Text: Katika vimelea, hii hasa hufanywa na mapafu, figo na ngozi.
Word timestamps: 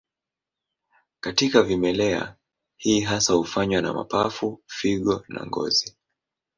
Katika 1.19 1.63
vimelea, 1.63 2.35
hii 2.77 2.99
hasa 3.01 3.33
hufanywa 3.33 3.81
na 3.81 3.93
mapafu, 3.93 4.63
figo 4.67 5.23
na 5.27 5.45
ngozi. 5.45 5.97